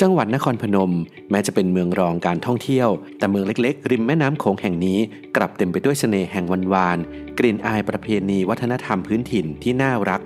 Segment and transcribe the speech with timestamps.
[0.00, 0.92] จังหวัดนครพนม
[1.30, 4.98] แม้จะเป็นเมืองรองการท่องเที่ยว แต่เมืองเล็กๆ ริมแม่น้ำโขงแห่งนี้
[5.36, 6.98] กลับเต็มไปด้วยเสน่ห์แห่งวันวาน
[7.38, 10.20] กลิ่นอายประเพณีวัฒนธรรมพื้นถิ่นที่น่ารัก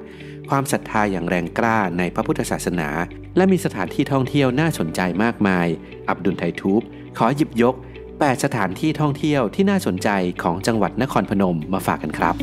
[0.48, 2.88] ความศรัทธาอย่างแรงกล้าในพระพุทธศาสนา
[3.36, 5.66] และมีสถานที่ท่องเที่ยวน่าสนใจมากมาย
[6.08, 6.82] อับดุลไททูบ
[7.18, 7.74] ขอหยิบยก
[8.10, 10.08] 8 สถานที่ท่องเที่ยวที่น่าสนใจ
[10.42, 12.34] ของจังหวัดนครพนมมาฝากกันครับ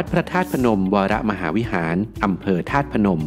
[0.00, 3.22] วัดพระธาตุพนมวรมหาวิหารอำเภอธาตุพนม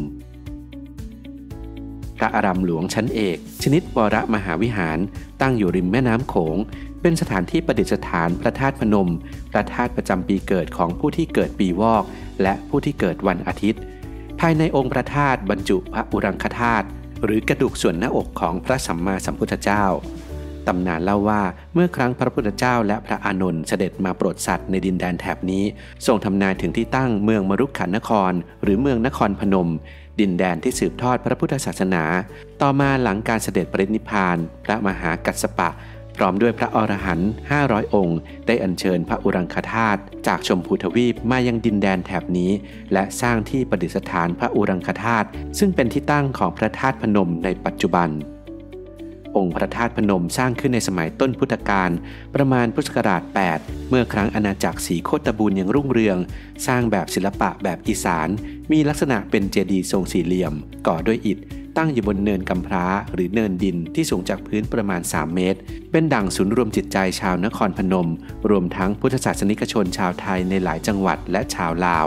[2.18, 4.98] พระอารามหลวงชั้นเอก ชนิดวรมหาวิหาร
[5.40, 6.56] ตั้งอยู่ริมแม่น้ำโขง
[7.00, 9.10] เป็นสถานที่ประดิษฐานพระธาตุพนม
[9.52, 12.04] พระธาตุประจำปีเกิดของผู้ที่เกิดปีวอก
[12.42, 13.80] และผู้ที่เกิดวันอาทิตย์
[14.40, 16.86] ภายในองค์พระธาตุบรรจุพระอุรังคธาตุ
[17.24, 19.84] หรือกระดูกส่วนหน้าอกของพระสัมมาสัมพุทธเจ้า
[20.66, 21.42] ตำนานเล่าว่า
[21.74, 25.64] เมื่อครั้งพระพุทธเจ้าและพระอานนท์เสด็จมาโปรดสัตว์ในดินแดนแถบนี้
[26.06, 28.32] ทรงทำนายถึงที่ตั้งเมืองมรุกขันนคร
[28.62, 29.68] หรือเมืองนครพนม
[30.20, 32.04] ดินแดนที่สืบทอดพระพุทธศาสนา
[32.62, 35.70] ต่อมาหลังการเสด็จปรินิพพาน พระมหากัสสปะ
[36.16, 37.30] พร้อมด้วยพระอรหันต์
[37.62, 42.50] 500 องค์ ได้อัญเชิญพระอุรังคธาตุจากชมพูทวีปมายังดินแดนแถบนี้
[42.92, 45.26] และสร้างที่ประดิษฐานพระอุรังคธาตุ
[45.58, 48.08] ซึ่งเป็นที่ตั้งของพระธาตุพนมในปัจจุบัน
[49.36, 51.90] องค์พระธาตุพนมสร้างขึ้นในสมัยต้นพุทธกาล
[52.34, 53.22] ประมาณพุทธศักราช
[53.56, 56.18] 8 เมื่อครั้งอาณาจักรสีโคตบูรยังรุ่งเรือง
[56.66, 58.28] สร้างแบบศิลปะแบบอีสาน
[58.72, 60.54] มีลักษณะเป็นเจดีย์ทรงสี่เหลี่ยม
[60.86, 61.38] ก่อด้วยอิฐ
[61.78, 65.60] ตั้งอยู่บนเนินกำพร้า หรือเนินดินที่สูงจากพื้นประมาณ 3 เมตร
[65.90, 68.08] เป็นดั่งศูนย์รวมจิตใจชาวนครพนม
[68.50, 72.06] รวมทั้งพุทธศาสนิกชนชาวไทยในหลายจังหวัดและชาวลาว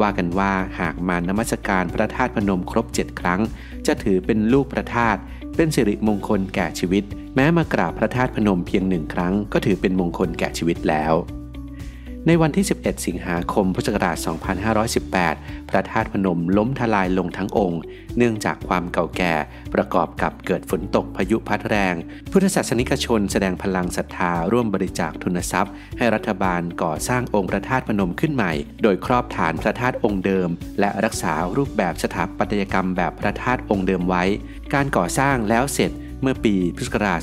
[0.00, 3.40] ว่ากันว่าหากมานมัสการพระธาตุพนมครบ 7 ครั้ง
[3.86, 5.20] จะถือเป็นลูกพระธาตุ
[5.56, 7.04] เป็นสิริมงคลแก่ชีวิต
[7.34, 11.12] แม้มากราบพระธาตุพนมเพียงหนึ่งครั้ง ก็ถือเป็นมงคลแก่ชีวิตแล้ว
[12.28, 14.16] ในวันที่ 11 สิงหาคม พุทธศักราช
[14.92, 17.80] 2518 พระธาตุพนมล้มทลายลงทั้งองค์
[18.16, 19.34] เนื่องจากความเก่าแก่
[19.74, 21.94] ประกอบกับเกิดฝนตกพายุพัดแรง
[22.32, 30.48] พุทธศาสนิกชนแสดงพลังศรัทธาร่วมบริจาคทุนทรัพย์ ให้รัฐบาลก่อสร้างองค์พระธาตุพนมขึ้นใหม่ โดยครอบฐานพระธาตุองค์เดิม
[30.80, 34.24] และรักษารูปแบบสถาปัตยกรรมแบบพระธาตุองค์เดิมไว้
[34.74, 37.20] การก่อสร้างแล้วเสร็จเมื่อปีพุทธศักราช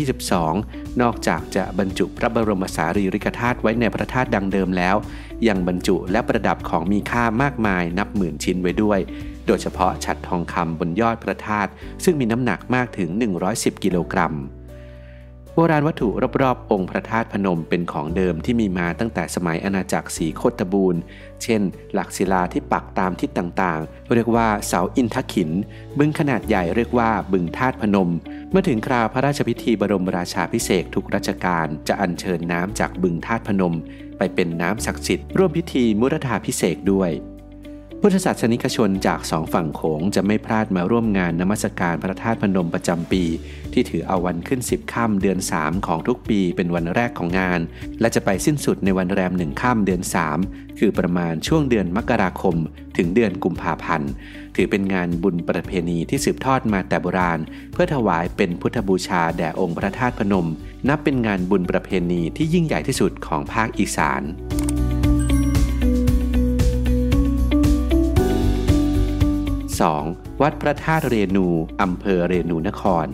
[0.00, 4.96] 2522 นอกจากจะบรรจุพระบรมสารีริกธาตุไว้ในพระธาตุดังเดิมแล้ว
[5.48, 9.00] ยังบรรจุและประดับของมีค่ามากมายนับหมื่นชิ้นไว้ด้วย
[9.46, 11.70] โดยเฉพาะฉัดทองคำบนยอดพระธาตุ
[12.04, 13.10] ซึ่งมีน้ำหนักมากถึง
[13.46, 14.34] 110 กิโลกรัม
[15.58, 16.08] โบราณวัตถุ
[16.42, 21.00] รอบๆ องค์พระธาตุพนมเป็นของเดิมที่มีมาตั้งแต่สมัยอาณาจักรสีโคตบูรณ์
[21.42, 21.62] เช่น
[21.92, 25.50] หลักศิลาที่ปักตามทิศต่างๆ เรียกว่าเสาอินทขิน
[25.98, 28.10] บึงขนาดใหญ่เรียกว่าบึงธาตุพนม
[28.50, 33.74] เมื่อถึงคราวพระราชพิธีบรมราชาพิเศษทุกราชการจะอัญเชิญน้ำจากบึงธาตุพนม
[34.18, 37.10] ไปเป็นน้ำศักดิ์สิทธิ์ร่วมพิธีมุรธาพิเศษด้วย
[38.00, 43.24] พุทธศาสนิกชนจากสองฝั่งโขงจะไม่พลาดมาร่วมงานนมัสการพระธาตุพนมประจำปี
[43.72, 47.60] ที่ถือเอาวันขึ้นสิบค่ำเดือน 3 ของทุกปีเป็นวันแรกของงาน
[48.00, 50.02] และจะไปสิ้นสุดในวันแรมหนึ่งค่ำเดือน
[50.40, 52.56] 3 คือประมาณช่วงเดือนมกราคม
[52.96, 54.10] ถึงเดือนกุมภาพันธ์
[54.56, 57.40] ถือเป็นงานบุญประเพณีที่สืบทอดมาแต่โบราณ
[57.72, 60.48] เพื่อถวายเป็นพุทธบูชาแด่องค์พระธาตุพนม
[60.88, 64.22] นับเป็นงานบุญประเพณีที่ยิ่งใหญ่ที่สุดของภาคอีสาน
[69.84, 70.42] 2.
[70.42, 71.46] วัดพระธาตุเรนู
[71.82, 73.06] อำเภอเรนูนคร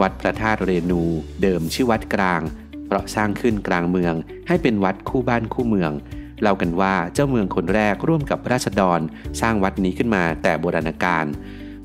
[0.00, 1.02] วัดพระธาตุเรนู
[1.42, 2.42] เดิมชื่อวัดกลาง
[2.86, 4.14] เพราะสร้างขึ้นกลางเมือง
[4.48, 5.92] ให้เป็นวัดคู่บ้านคู่เมือง
[6.40, 9.00] เล่ากันว่าเจ้าเมืองคนแรกร่วมกับราษฎร
[9.40, 11.26] สร้างวัดนี้ขึ้นมาแต่โบราณกาล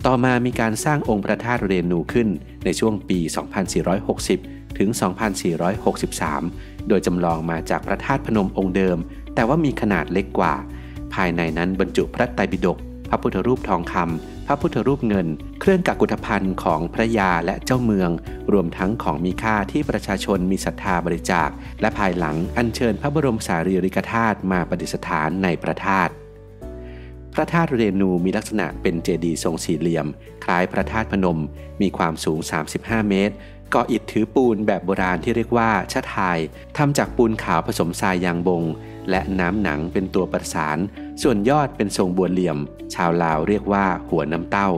[0.06, 2.28] ต่อมามีการสร้างองค์พระธาตุเรนูขึ้น
[2.66, 3.20] ในช่วงปี
[4.18, 4.90] 2460 ถึง
[5.90, 8.98] 2463 โดยจำลองมาจากพระธาตุพนมองค์เดิม
[9.36, 10.56] แต่ว่ามีขนาดเล็กกว่า
[11.18, 12.78] ภายในนั้นบรรจุพระไตรปิฎก
[13.10, 15.28] พระพุทธรูปทองคำพระพุทธรูปเงิน
[15.60, 18.10] เครื่องกักกุฏภัณฑ์ของพระยาและเจ้าเมือง
[18.52, 21.50] รวมทั้งของมีค่าที่ประชาชนมีศรัทธาบริจาค
[21.82, 26.12] และภายหลังอัญเชิญพระบรมสารีริกธาตุมาประดิษฐานในพระธาตุ
[27.34, 30.08] พระธาตุเรนูมีลักษณะเป็นเจดีย์ทรงสี่เหลี่ยม
[30.44, 31.40] คล้ายพระธาตุพนม
[31.82, 32.40] มีความสูง
[32.74, 33.36] 35 เมตร
[33.74, 36.38] ก่ออิฐถือปูนแบบโบราณที่เรียกว่าชะทาย
[36.78, 38.64] ทำจากปูนขาวผสมทรายยางบง
[39.10, 40.78] และน้ำหนังเป็นตัวประสาน
[41.22, 42.58] ส่วนยอดเป็นทรงบัวเหลี่ยม
[42.94, 44.70] ชาวลาวเรียกว่าหัวน้ำเต้า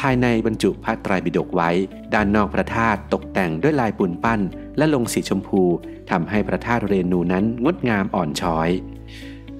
[0.00, 1.70] ภายในบรรจุพระไตรปิฎกไว้
[2.14, 4.40] ด้านนอกพระธาตุตกแต่งด้วยลายปูนปั้น
[4.76, 5.62] และลงสีชมพู
[6.10, 8.70] ทำให้พระธาตุเรนูนั้นงดงามอ่อนช้อย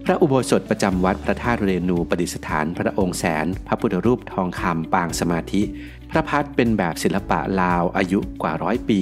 [0.08, 5.62] พระอุโบสถประจำวัดพระธาตุเรนูประดิษฐานพระองค์แสน พระพุทธรูปทองคำปางสมาธิ
[6.10, 9.00] พระพัดเป็นแบบศิลปะลาวอายุกว่าร้อยปี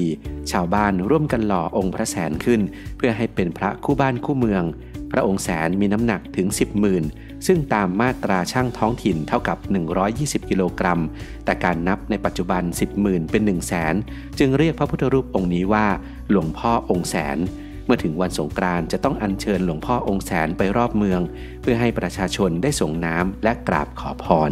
[0.51, 2.61] ชาวบ้านร่วมกันหล่อองค์พระแสนขึ้น
[2.97, 4.65] เพื่อให้เป็นพระคู่บ้านคู่เมือง
[5.13, 7.05] พระองค์แสนมีน้ำหนักถึง 10หมื่น
[7.47, 9.59] ซึ่งตามมาตราช่างท้องถิ่นเท่ากับ
[10.05, 11.01] 120 กิโลกรัม
[11.45, 13.95] แต่การนับในปัจจุบัน 10หมื่นเป็น1 0 0 0 0แสน
[14.39, 15.87] จึงเรียกพระพุทธรูปองค์นี้ว่า
[16.31, 17.39] หลวงพ่อองค์แสน
[17.85, 21.21] เมื่อถึงวันสงกรานต์จะต้องอัญเชิญหลวงพ่อองค์แสนไปรอบเมือง
[21.61, 24.51] เพื่อให้ประชาชนได้ส่งน้ำและกราบขอพร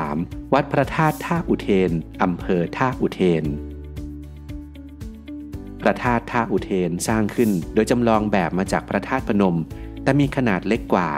[0.00, 0.54] 3.
[0.54, 1.90] วัดพระธาตุท่าอุเทน
[2.22, 3.44] อำเภอท่าอุเทน
[5.80, 9.56] พระธาตุท่าอุเทนสร้างขึ้นโดยจำลองแบบมาจากพระธาตุพนม
[10.02, 11.10] แต่มีขนาดเล็กกว่า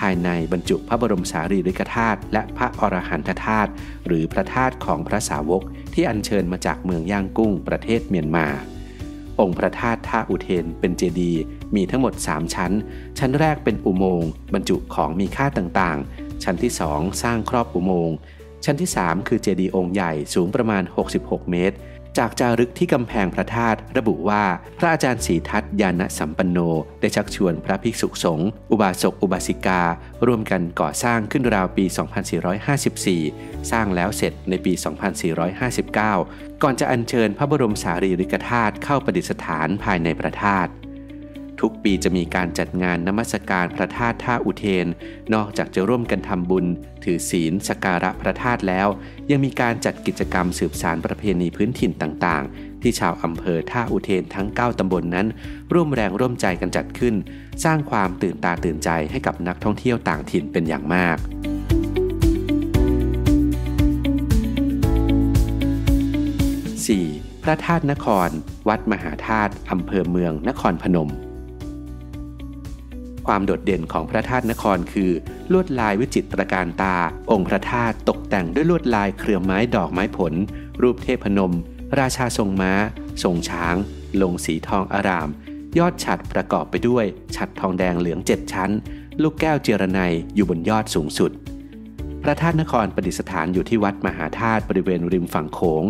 [0.00, 3.70] ภายในบรรจุพระบรมสารีริกธาตุและพระอรหันตธาตุ
[4.06, 5.62] หรือพระธาตุของพระสาวก
[5.94, 8.46] ที่อัญเชิญมาจากเมืองย่างกุ้งประเทศเมียนมา
[9.40, 11.42] องค์พระธาตุท่าอุเทนเป็นเจดีย์
[11.74, 12.72] มีทั้งหมด 3 ชั้น
[13.18, 18.16] ชั้นแรกเป็นอุโมงค์บรรจุของมีค่าต่างๆ ชั้นที่ 2 สร้างครอบอุโมงค์
[18.64, 20.82] ชั้นที่ 3 คือเจดีย์องค์ใหญ่สูงประมาณ
[21.16, 21.76] 66 เมตร
[22.18, 24.44] จากจารึกที่กำแพงพระธาตุระบุว่า
[24.78, 26.58] พระอาจารย์ศรีทัตยานสัมปันโน
[27.00, 29.82] ได้ชักชวนพระภิกษุสงฆ์อุบาสกอุบาสิกา
[30.26, 31.84] ร่วมกันก่อสร้างขึ้นราวปี
[32.98, 34.72] 2454 สร้างแล้วเสร็จในปี
[35.86, 40.70] 2459 ก่อนจะอัญเชิญพระบรมสารีริกธาตุเข้าประดิษฐานภายในพระธาตุ
[41.60, 44.86] ทุกปีจะมีการจัดงานนมัสการพระธาตุท่าอุเทน
[45.34, 46.66] นอกจากจะร่วมกันทำบุญ
[47.04, 48.88] ถือศีลสการะพระธาตุแล้ว
[49.30, 55.26] ยังมีการจัดกิจกรรมสืบสารประเพณีพื้นถิ่นต่างๆ ที่ชาวอำเภอท่าอุเทนทั้ง 9ตำบลนนั้น
[55.72, 57.14] ร่วมแรงร่วมใจกันจัดขึ้น
[57.64, 61.18] สร้างความตื่นตาตื่นใจให้กับนักท่องเที่ยวต่างถิ่นเป็นอย่างมาก
[66.96, 67.42] 4.
[67.42, 68.28] พระธาตุนคร
[68.68, 71.10] วัดมหาธาตุอำเภอเมืองนครพนม
[73.26, 75.10] ความโดดเด่นของพระธาตุนครคือ
[75.52, 76.96] ลวดลายวิจิตรการตา
[77.30, 80.32] องค์พระธาตุตกแต่งด้วยลวดลายเครือไม้ดอกไม้ผล
[80.82, 81.52] รูปเทพนม
[81.98, 82.72] ราชาทรงม้า
[83.22, 83.76] ทรงช้าง
[84.22, 85.28] ลงสีทองอาราม
[85.78, 87.04] ยอดฉัดประกอบไปด้วย
[87.36, 88.70] ฉัดทองแดงเหลืองเจ็ดชั้น
[89.22, 90.00] ลูกแก้วเจรไน
[90.34, 91.30] อยู่บนยอดสูงสุด
[92.22, 95.84] พระธาตุนครประดิษฐานอยู่ที่วัดมหาธาตุบริเวณริมฝั่งโขง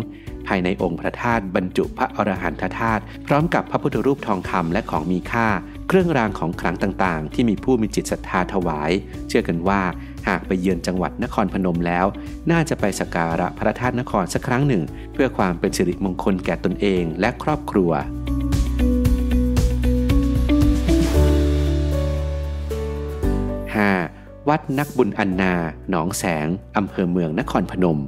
[0.47, 5.47] ภายในองค์พระธาตุบรรจุพระอรหันตธาตุพร้อมกับพระพุทธรูปทองคำและของมีค่า
[5.89, 8.91] เครื่องรางของขลังต่างๆ ที่มีผู้มีจิตศรัทธาถวาย
[9.27, 9.81] เชื่อกันว่า
[10.27, 12.05] หากไปเยือนจังหวัดนครพนมแล้ว
[12.51, 17.91] น่าจะไปสักการะพระธาตุนครสักครั้งหนึ่ง เพื่อความเป็นสิริมงคลแก่ตนเองและครอบครัว
[23.95, 24.49] 5.
[24.49, 25.53] วัดนักบุญอันนา
[25.89, 26.47] หนองแสง
[26.77, 27.99] อำเภอเมืองนครพนม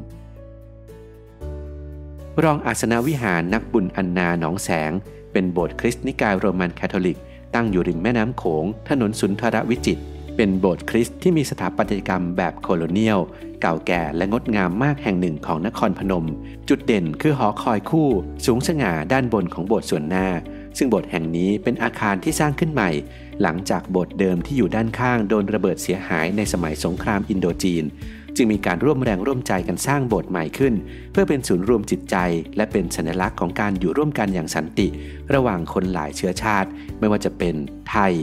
[2.43, 4.91] รองอาสนวิหารนักบุญอันนาหนองแสง
[5.31, 7.19] เป็นโบสถ์คริสต์นิกายโรมันคาทอลิก
[7.55, 9.99] ตั้งอยู่ริมแม่น้ำโขง ถนนสุนทรวิจิต
[10.35, 13.19] เป็นโบสถ์คริสต์ที่มีสถาปัตยกรรมแบบโคโลเนียล
[13.61, 16.25] เก่าแก่และงดงามมากแห่งหนึ่งของนครพนม
[16.69, 18.09] จุดเด่นคือหอคอยคู่
[18.45, 20.27] สูงสง่าด้านบนของโบสถ์ส่วนหน้า
[20.77, 22.89] ซึ่งโบสถ์แห่งนี้เป็นอาคารที่สร้างขึ้นใหม่
[23.41, 27.83] หลังจากโบสถ์เดิมที่อยู่ด้านข้างโดนระเบิดเสียหายในสมัยสงครามอินโดจีน
[28.39, 30.73] จึงมีการร่วมแรงร่วมใจกันสร้างโบสถ์ใหม่ขึ้น
[31.11, 32.15] เพื่อเป็นศูนย์รวมจิตใจ
[32.57, 34.87] และเป็นสัญลักษณ์ของการอยู่ร่วมกันอย่างสันติ
[35.33, 36.69] ระหว่างคนหลายเชื้อชาติ
[36.99, 37.55] ไม่ว่าจะเป็น
[37.89, 38.13] ไทย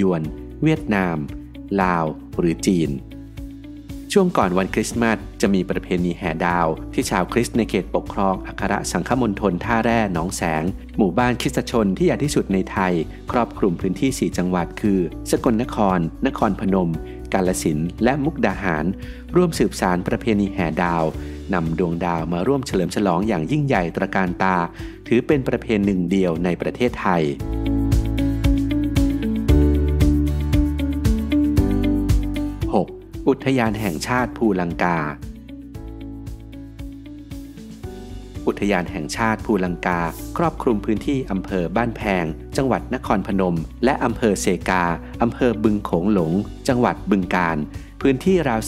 [0.00, 0.22] ยวน
[0.62, 1.16] เวียดนาม
[1.82, 2.04] ลาว
[2.38, 2.90] หรือจีน
[4.12, 10.64] ช่วงก่อนวันคริสต์มาสจะมีประเพณีแห่ดาว ที่ชาวคริสต์ในเขตปกครองอัครสังฆมณฑลท่าแร่หนองแสง
[10.98, 12.92] หมู่บ้านคริสตชนที่ใหญ่ที่สุดในไทย
[13.32, 16.90] ครอบคลุมพื้นที่ 4 จังหวัดคือ สกลนคร นครพนม
[17.32, 18.84] กาลสินและมุกดาหาร
[19.36, 21.04] ร่วมสืบสารประเพณีแห่ดาว
[21.54, 24.56] นำดวงดาวมาร่วมเฉลิมฉลองอย่างยิ่งใหญ่ตระการตา
[25.08, 27.24] ถือเป็นประเพณีหนึ่งเดียวในประเทศไทย
[33.28, 34.98] อุทยานแห่งชาติภูลังกา
[38.46, 40.00] อุทยานแห่งชาติภูลังกา
[40.38, 42.24] ครอบคลุมพื้นที่อำเภอบ้านแพง
[42.56, 44.84] จังหวัดนครพนม และอำเภอเซกา
[45.22, 46.32] อำเภอบึงโขงหลง
[46.68, 47.56] จังหวัดบึงกาฬ
[48.00, 48.60] พื้นที่ราว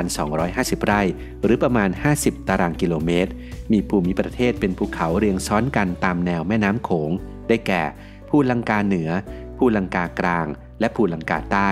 [0.00, 1.02] 31,250 ไร่
[1.42, 3.32] หรือประมาณ 50 ตารางกิโลเมตร
[3.72, 7.10] มีภูมิประเทศเป็นภูเขาเรียงซ้อนกันตามแนวแม่น้ำโขง
[7.48, 7.82] ได้แก่
[8.28, 9.10] ภูลังกาเหนือ
[9.56, 10.46] ภูลังกากลาง
[10.80, 11.70] และภูลังกาใต้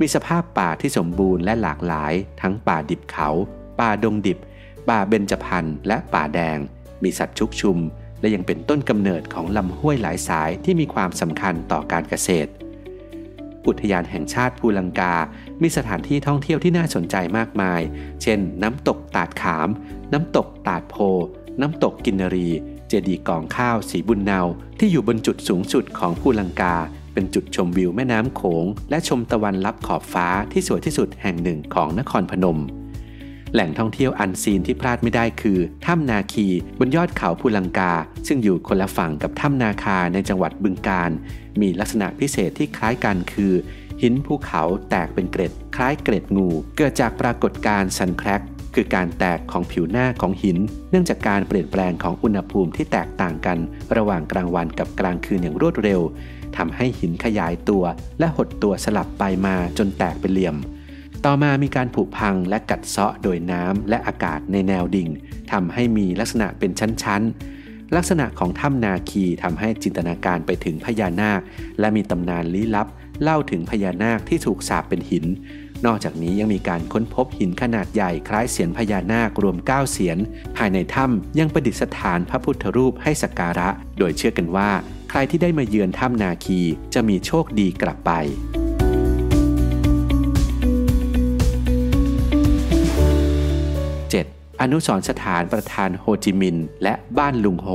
[0.00, 3.28] มีสภาพป่าที่สมบูรณ์และหลากหลาย ทั้งป่าดิบเขา
[3.80, 4.38] ป่าดงดิบ
[4.88, 6.58] ป่าเบญจพรรณและป่าแดง
[7.02, 7.78] มีสัตว์ชุกชุม
[8.20, 12.50] และยังเป็นต้นกำเนิดของลำห้วยหลายสายที่มีความสำคัญต่อการเกษตร
[13.66, 15.14] อุทยานแห่งชาติภูลังกา
[15.62, 17.80] มีสถานที่ท่องเที่ยวที่น่าสนใจมากมาย
[18.22, 19.68] เช่น น้ำตกตาดขาม
[20.12, 20.96] น้ำตกตาดโพ
[21.60, 22.48] น้ำตกกินรี
[22.88, 24.40] เจดีย์กองข้าวสีบุญเนา
[24.78, 26.74] ที่อยู่บนจุดสูงสุดของภูลังกา
[27.12, 32.58] เป็นจุดชมวิวแม่น้ำโขง และชมตะวันลับขอบฟ้าที่สวยที่สุดแห่งหนึ่งของนครพนม
[33.52, 37.92] แหล่งท่องเที่ยวอันซีนที่พลาดไม่ได้คือ ถ้ำนาคีบนยอดเขาภูลังกา
[38.26, 41.10] ซึ่งอยู่คนละฝั่งกับถ้ำนาคาในจังหวัดบึงกาฬ
[41.60, 43.52] มีลักษณะพิเศษที่คล้ายกันคือ
[44.02, 48.42] หินภูเขาแตกเป็นเกร็ด คล้ายเกร็ดงู เกิดจากปรากฏการณ์ซันแครก
[48.74, 50.58] คือการแตกของผิวหน้าของหิน
[50.90, 53.58] เนื่องจากการเปลี่ยนแปลงของอุณหภูมิที่แตกต่างกัน
[53.96, 56.00] ระหว่างกลางวันกับกลางคืนอย่างรวดเร็ว
[56.56, 57.84] ทำให้หินขยายตัว
[58.18, 60.56] และหดตัวสลับไปมาจนแตกเป็นเหลี่ยม
[61.26, 65.08] ต่อมามีการผุพังและกัดเซาะโดยน้ำและอากาศในแนวดิ่ง
[65.52, 71.40] ทำให้มีลักษณะเป็นชั้นๆ ลักษณะของถ้ำนาคีทำให้จินตนาการไปถึงพญานาค
[71.80, 72.88] และมีตำนานลี้ลับ
[73.22, 75.24] เล่าถึงพญานาคที่ถูกสาปเป็นหิน
[75.86, 80.18] นอกจากนี้ยังมีการค้นพบหินขนาดใหญ่คล้ายเสียนพญานาครวม 9 เสียน
[80.56, 84.70] ภายในถ้ำยังประดิษฐานพระพุทธรูปให้สักการะ โดยเชื่อกันว่า
[85.10, 86.60] ใครที่ได้มาเยือนถ้ำนาคี
[86.94, 88.12] จะมีโชคดีกลับไป
[94.64, 97.68] อนุสรสถานประธานโฮจิมินห์และบ้านลุงโฮ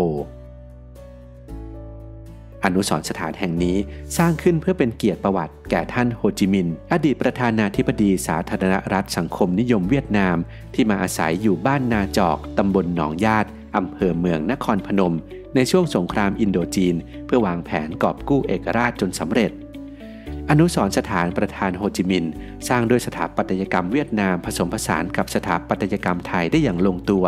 [2.65, 3.77] อนุสรสถานแห่งนี้
[4.17, 10.37] สร้างขึ้นเพื่อเป็นเกียรติประวัติแก่ท่านโฮจิมินห์อดีตประธานาธิบดีสาธารณรัฐสังคมนิยมเวียดนาม
[10.73, 15.15] ที่มาอาศัยอยู่บ้านนาจอกตำบลหนองญาติอำเภอเมืองนครพนม
[15.55, 19.51] ในช่วงสงครามอินโดจีน เพื่อวางแผนกอบกู้เอกราชจนสำเร็จ
[20.49, 22.31] อนุสรสถานประธานโฮจิมินห์
[22.67, 27.25] สร้างด้วยสถาปัตยกรรมเวียดนามผสมผสานกับสถาปัตยกรรมไทยได้อย่างลงตัว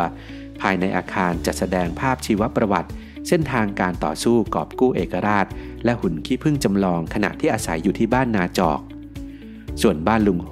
[0.62, 2.90] ภายในอาคารจะแสดงภาพชีวประวัติ
[3.28, 5.46] เส้นทางการต่อสู้กอบกู้เอกราช
[5.84, 8.80] และหุ่นขี้พึ่งจำลองขณะที่อาศัยอยู่ที่บ้านนาจอก
[9.82, 10.52] ส่วนบ้านลุงโฮ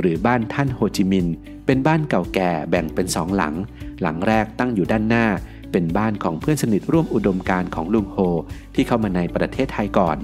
[0.00, 1.34] หรือบ้านท่านโฮจิมินห์
[1.66, 3.54] เป็นบ้านเก่าแก่แบ่งเป็นสองหลัง
[4.02, 5.26] หลังแรกตั้งอยู่ด้านหน้า
[5.72, 8.16] เป็นบ้านของเพื่อนสนิทร่วมอุดมการของลุงโฮ
[8.74, 10.16] ที่เข้ามาในประเทศไทยก่อน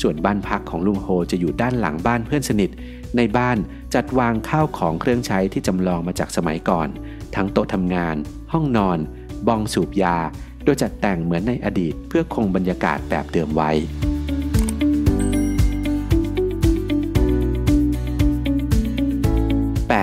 [0.00, 2.70] ส่วนบ้านพักของลุงโฮจะอยู่ด้านหลังบ้านเพื่อนสนิท
[3.16, 3.56] ในบ้าน
[3.94, 6.88] จัดวางข้าวของเครื่องใช้ที่จำลองมาจากสมัยก่อน
[7.34, 8.16] ทั้งโต๊ะทำงาน
[8.52, 8.98] ห้องนอน
[9.46, 10.16] บองสูบยา
[10.64, 13.70] โดยจัดแต่งเหมือนในอดีตเพื่อคงบรรยากาศแบบเดิมไว้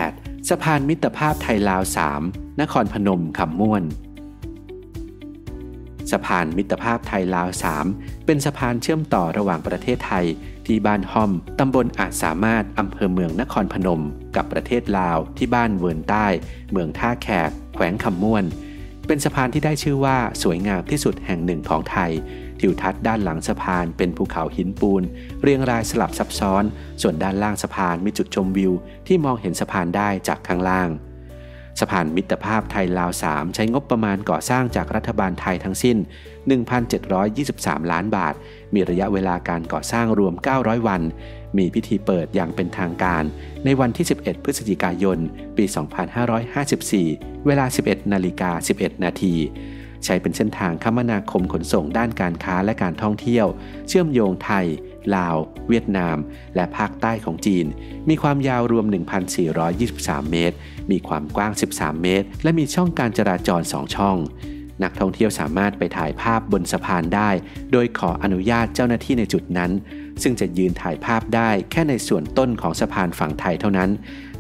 [0.08, 0.50] 8.
[0.50, 1.82] สะพานมิตรภาพไทยลาว
[2.22, 3.84] 3 นครพนมคำม่วน
[6.12, 7.50] สะพานมิตรภาพไทยลาว
[7.88, 10.26] 3 เป็นสะพานเชื่อมต่อระหว่างประเทศไทย
[10.66, 14.02] ที่บ้านห้อม ตำบลอาจสามารถ อำเภอเมืองนครพนม
[14.36, 16.26] กับประเทศลาวที่บ้านเวิร์นใต้
[16.72, 18.46] เมืองท่าแขก แขวงคำม่วน
[19.08, 22.12] เป็นสะพานที่ได้ชื่อว่าสวยงามที่สุดแห่งหนึ่งของไทย
[22.60, 25.04] ทิวทัศน์ด้านหลังสะพานเป็นภูเขาหินปูน
[25.42, 26.64] เรียงรายสลับซับซ้อน
[27.02, 28.74] ส่วนด้านล่างสะพานมีจุดชมวิว
[29.08, 30.90] ที่มองเห็นสะพานได้จากข้างล่าง
[31.80, 35.98] สะพานมิตรภาพไทยลาว3ใช้งบประมาณก่อสร้างจากรัฐบาลไทยทั้งสิ้น
[36.94, 38.34] 1,723 ล้านบาท
[38.74, 41.02] มีระยะเวลาการก่อสร้างรวม 900 วัน
[41.58, 43.24] มีพิธีเปิดอย่างเป็นทางการ
[43.66, 45.20] ในวันที่ 11 พฤศจิกายน
[45.58, 45.66] ปี
[46.36, 49.36] 2554 เวลา 11 นาฬิกา 11 นาที
[50.06, 53.48] ใช้เป็นเส้นทางคมนาคมขนส่งด้านการค้าและการท่องเที่ยว
[53.88, 54.66] เชื่อมโยงไทย
[55.16, 55.36] ลาว
[55.68, 56.18] เวียดนาม
[56.56, 57.66] และภาคใต้ของจีน
[58.10, 58.86] มีความยาวรวม
[59.58, 60.56] 1,423 เมตร
[60.92, 64.18] มีความกว้าง 13 เมตร และมีช่องการจราจร 2 ช่อง
[64.84, 67.30] นักท่องเที่ยวสามารถไปถ่ายภาพบนสะพานได้
[67.72, 69.72] โดยขออนุญาตเจ้าหน้าที่ในจุดนั้น
[70.22, 73.90] ซึ่งจะยืนถ่ายภาพได้แค่ในส่วนต้นของสะพานฝั่งไทยเท่านั้น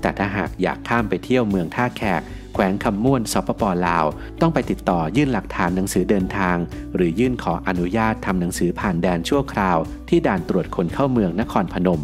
[0.01, 2.21] แต่ถ้าหากอยากข้ามไปเที่ยวเมืองท่าแขก
[2.57, 4.05] ขวงคำม่วนสปปลาว
[4.41, 6.57] ต้องไปติดต่อยื่นหลักฐานหนังสือเดินทาง
[6.95, 9.77] หรือยื่นขออนุญาตทำหนังสือผ่านแดนชั่วคราว
[10.09, 12.01] ที่ด่านตรวจคนเข้าเมืองนครพนม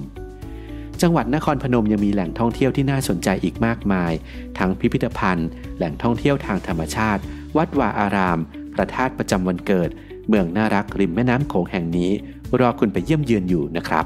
[1.02, 4.12] จังหวัดนครพนมยังมีแหล่งท่องเที่ยวที่น่าสนใจอีกมากมาย
[4.58, 7.22] ทั้งพิพิธภัณฑ์ แหล่งท่องเที่ยวทางธรรมชาติ
[7.58, 8.40] วัดวาอาราม
[8.74, 9.90] พระธาตุประจำวันเกิด
[10.28, 12.12] เมืองน่ารักริมแม่น้ำโขงแห่งนี้
[12.60, 14.06] รอคุณไปเยี่ยมเยือนอยู่นะครับ